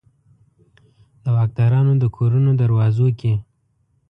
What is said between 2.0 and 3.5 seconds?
کورونو دروازو کې